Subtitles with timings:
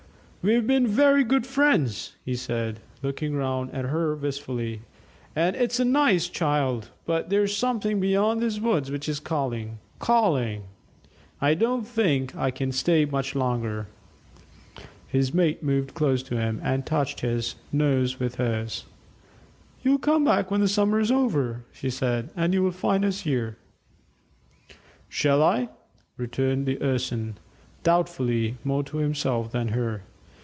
[0.43, 4.81] "We've been very good friends," he said, looking round at her wistfully,
[5.35, 10.63] "and it's a nice child; but there's something beyond these woods which is calling calling.
[11.39, 13.85] I don't think that I can stay much longer."
[15.07, 18.85] His mate moved close to him and touched his, nose with hers.
[19.83, 23.19] "You'll come back when the summer is over," she said, "and you will find us
[23.21, 23.57] here."
[25.07, 25.69] "Shall I?"
[26.17, 27.37] returned the Urson,
[27.83, 30.01] doubtfully, more to himself than her.